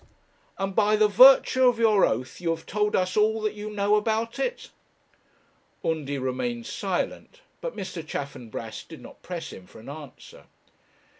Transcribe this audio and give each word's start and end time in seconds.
'And 0.57 0.75
by 0.75 0.95
the 0.95 1.07
virtue 1.07 1.67
of 1.67 1.77
your 1.77 2.05
oath, 2.07 2.41
you 2.41 2.49
have 2.55 2.65
told 2.65 2.95
us 2.95 3.15
all 3.15 3.39
that 3.41 3.53
you 3.53 3.69
know 3.69 3.93
about 3.93 4.39
it?' 4.39 4.71
Undy 5.85 6.17
remained 6.17 6.65
silent, 6.65 7.41
but 7.61 7.75
Mr. 7.77 8.03
Chaffanbrass 8.03 8.83
did 8.83 8.99
not 8.99 9.21
press 9.21 9.53
him 9.53 9.67
for 9.67 9.77
an 9.79 9.89
answer. 9.89 10.45